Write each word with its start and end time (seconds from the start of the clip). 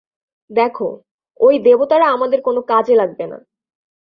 দেখো, 0.49 0.87
ওই 1.39 1.55
দেবতারা 1.59 2.07
আমাদের 2.09 2.39
কোনো 2.41 2.61
কাজে 2.61 2.93
লাগবে 2.95 3.25
না। 3.27 3.37